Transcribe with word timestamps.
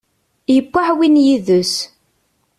Yewwi 0.53 0.79
aεwin 0.85 1.15
yid-s 1.25 1.73